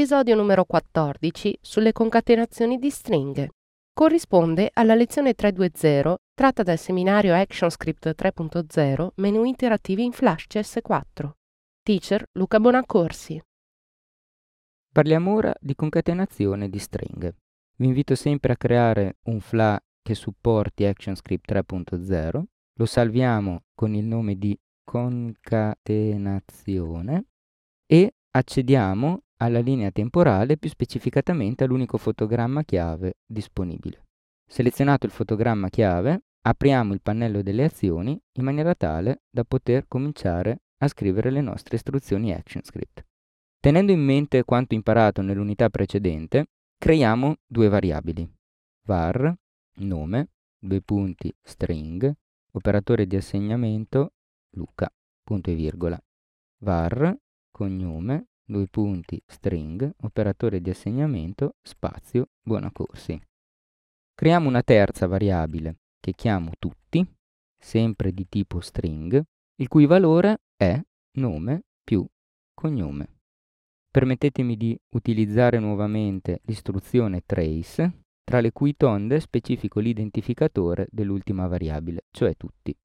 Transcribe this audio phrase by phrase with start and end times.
[0.00, 3.50] Episodio numero 14 sulle concatenazioni di stringhe.
[3.92, 11.30] Corrisponde alla lezione 320 tratta dal seminario ActionScript 3.0 menu interattivi in Flash CS4.
[11.82, 13.38] Teacher Luca Bonaccorsi.
[14.90, 17.36] Parliamo ora di concatenazione di stringhe.
[17.76, 22.42] Vi invito sempre a creare un FLA che supporti ActionScript 3.0.
[22.72, 27.26] Lo salviamo con il nome di concatenazione
[27.84, 34.06] e accediamo alla linea temporale, più specificatamente all'unico fotogramma chiave disponibile.
[34.46, 40.62] Selezionato il fotogramma chiave, apriamo il pannello delle azioni in maniera tale da poter cominciare
[40.78, 43.04] a scrivere le nostre istruzioni ActionScript.
[43.60, 46.46] Tenendo in mente quanto imparato nell'unità precedente,
[46.78, 48.30] creiamo due variabili,
[48.86, 49.34] var,
[49.76, 52.10] nome, due punti, string,
[52.52, 54.12] operatore di assegnamento,
[54.54, 54.90] Luca,
[55.22, 56.02] punto e virgola,
[56.62, 57.14] var,
[57.50, 63.18] cognome, due punti, string, operatore di assegnamento, spazio, buonacorsi.
[64.14, 67.06] Creiamo una terza variabile che chiamo tutti,
[67.56, 69.22] sempre di tipo string,
[69.56, 70.78] il cui valore è
[71.18, 72.04] nome più
[72.52, 73.18] cognome.
[73.90, 82.36] Permettetemi di utilizzare nuovamente l'istruzione trace, tra le cui tonde specifico l'identificatore dell'ultima variabile, cioè
[82.36, 82.76] tutti.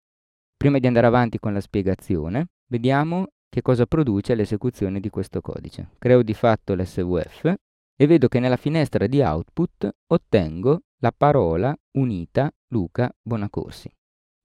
[0.55, 5.91] Prima di andare avanti con la spiegazione, vediamo che cosa produce l'esecuzione di questo codice.
[5.97, 7.53] Creo di fatto l'SVF
[7.95, 13.89] e vedo che nella finestra di output ottengo la parola unita Luca Bonacorsi.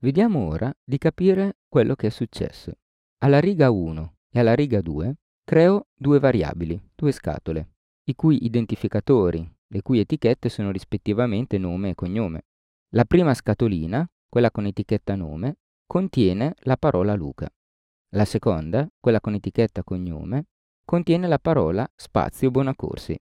[0.02, 2.72] Vediamo ora di capire quello che è successo.
[3.18, 7.70] Alla riga 1 e alla riga 2 creo due variabili, due scatole,
[8.04, 12.44] i cui identificatori, le cui etichette sono rispettivamente nome e cognome.
[12.90, 15.56] La prima scatolina, quella con etichetta nome,
[15.86, 17.50] contiene la parola Luca.
[18.14, 20.46] La seconda, quella con etichetta cognome,
[20.84, 23.16] contiene la parola spazio Bonacorsi.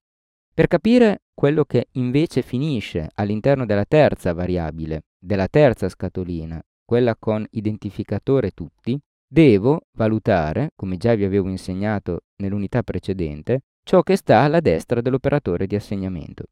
[0.51, 7.45] Per capire quello che invece finisce all'interno della terza variabile, della terza scatolina, quella con
[7.51, 14.59] identificatore tutti, devo valutare, come già vi avevo insegnato nell'unità precedente, ciò che sta alla
[14.59, 16.45] destra dell'operatore di assegnamento.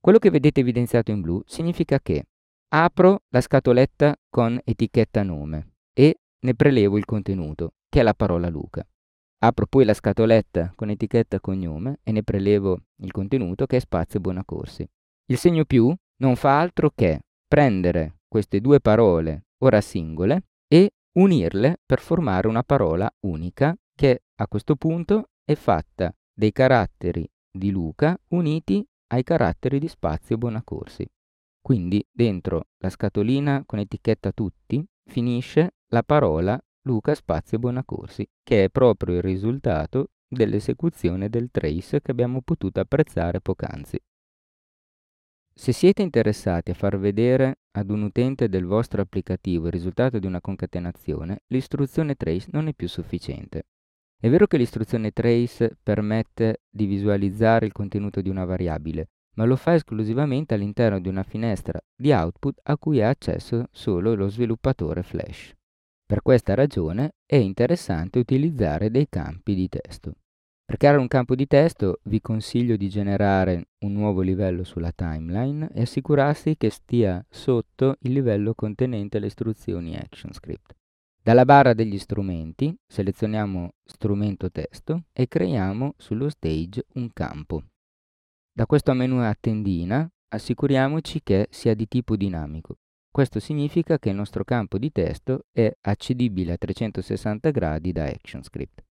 [0.00, 2.24] Quello che vedete evidenziato in blu significa che
[2.68, 8.48] apro la scatoletta con etichetta nome e ne prelevo il contenuto che è la parola
[8.48, 8.86] Luca.
[9.42, 14.20] Apro poi la scatoletta con etichetta cognome e ne prelevo il contenuto che è spazio
[14.20, 14.88] Buonacorsi.
[15.26, 21.80] Il segno più non fa altro che prendere queste due parole ora singole e unirle
[21.84, 28.16] per formare una parola unica che a questo punto è fatta dei caratteri di Luca
[28.28, 31.04] uniti ai caratteri di spazio Buonacorsi.
[31.60, 36.58] Quindi dentro la scatolina con etichetta tutti finisce la parola
[36.90, 43.40] Luca Spazio Buonacorsi, che è proprio il risultato dell'esecuzione del trace che abbiamo potuto apprezzare
[43.40, 43.96] poc'anzi.
[45.54, 50.26] Se siete interessati a far vedere ad un utente del vostro applicativo il risultato di
[50.26, 53.66] una concatenazione, l'istruzione trace non è più sufficiente.
[54.18, 59.54] È vero che l'istruzione trace permette di visualizzare il contenuto di una variabile, ma lo
[59.54, 65.04] fa esclusivamente all'interno di una finestra di output a cui ha accesso solo lo sviluppatore
[65.04, 65.54] Flash.
[66.10, 70.14] Per questa ragione è interessante utilizzare dei campi di testo.
[70.64, 75.70] Per creare un campo di testo vi consiglio di generare un nuovo livello sulla timeline
[75.72, 80.74] e assicurarsi che stia sotto il livello contenente le istruzioni ActionScript.
[81.22, 87.62] Dalla barra degli strumenti selezioniamo strumento testo e creiamo sullo stage un campo.
[88.52, 92.79] Da questo menu a tendina assicuriamoci che sia di tipo dinamico.
[93.12, 98.84] Questo significa che il nostro campo di testo è accedibile a 360 gradi da ActionScript.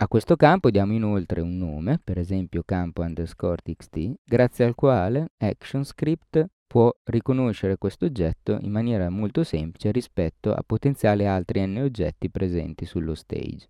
[0.00, 5.32] A questo campo diamo inoltre un nome, per esempio campo underscore txt, grazie al quale
[5.36, 12.30] ActionScript può riconoscere questo oggetto in maniera molto semplice rispetto a potenziali altri n oggetti
[12.30, 13.68] presenti sullo stage.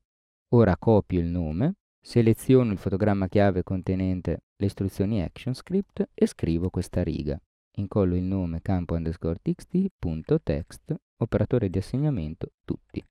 [0.55, 7.03] Ora copio il nome, seleziono il fotogramma chiave contenente le istruzioni ActionScript e scrivo questa
[7.03, 7.41] riga
[7.81, 13.05] incollo il nome campo underscore txt, punto text, operatore di assegnamento tutti.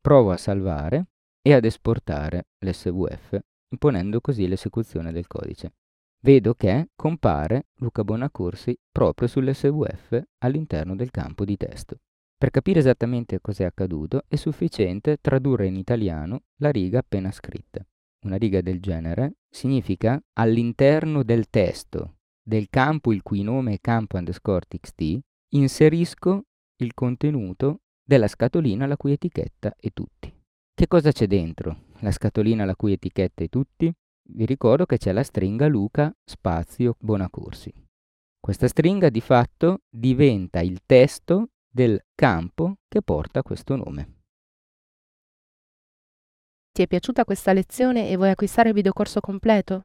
[0.00, 1.06] Provo a salvare
[1.42, 3.38] e ad esportare l'SVF
[3.74, 5.74] imponendo così l'esecuzione del codice.
[6.20, 11.98] Vedo che compare Luca Bonacorsi proprio sull'SVF all'interno del campo di testo.
[12.36, 17.84] Per capire esattamente cos'è accaduto è sufficiente tradurre in italiano la riga appena scritta.
[18.24, 22.13] Una riga del genere significa all'interno del testo
[22.46, 25.18] del campo il cui nome è campo underscore txt
[25.54, 26.42] inserisco
[26.76, 30.32] il contenuto della scatolina la cui etichetta è tutti.
[30.74, 33.92] Che cosa c'è dentro la scatolina la cui etichetta è tutti?
[34.26, 37.72] Vi ricordo che c'è la stringa Luca spazio Bonacorsi.
[38.38, 44.22] Questa stringa di fatto diventa il testo del campo che porta questo nome.
[46.72, 49.84] Ti è piaciuta questa lezione e vuoi acquistare il videocorso completo?